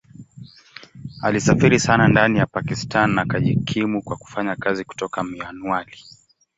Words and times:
Alisafiri 1.21 1.79
sana 1.79 2.07
ndani 2.07 2.39
ya 2.39 2.45
Pakistan 2.45 3.09
na 3.15 3.21
akajikimu 3.21 4.01
kwa 4.01 4.17
kufanya 4.17 4.55
kazi 4.55 4.83
kutoka 4.85 5.23
Mianwali. 5.23 5.97